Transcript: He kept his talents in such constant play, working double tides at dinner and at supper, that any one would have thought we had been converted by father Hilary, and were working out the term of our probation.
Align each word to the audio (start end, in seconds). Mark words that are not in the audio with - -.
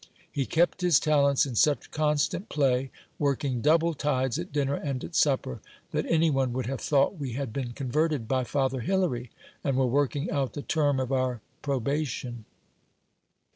He 0.31 0.47
kept 0.47 0.81
his 0.81 0.99
talents 0.99 1.45
in 1.45 1.53
such 1.53 1.91
constant 1.91 2.49
play, 2.49 2.89
working 3.19 3.61
double 3.61 3.93
tides 3.93 4.39
at 4.39 4.51
dinner 4.51 4.73
and 4.73 5.03
at 5.03 5.13
supper, 5.13 5.61
that 5.91 6.07
any 6.07 6.31
one 6.31 6.53
would 6.53 6.65
have 6.65 6.81
thought 6.81 7.19
we 7.19 7.33
had 7.33 7.53
been 7.53 7.73
converted 7.73 8.27
by 8.27 8.43
father 8.45 8.79
Hilary, 8.79 9.29
and 9.63 9.77
were 9.77 9.85
working 9.85 10.31
out 10.31 10.53
the 10.53 10.63
term 10.63 10.99
of 10.99 11.11
our 11.11 11.39
probation. 11.61 12.45